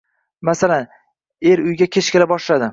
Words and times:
Masalan, 0.49 0.87
er 1.53 1.59
uyga 1.67 1.91
kech 1.97 2.13
kela 2.17 2.31
boshladi 2.35 2.69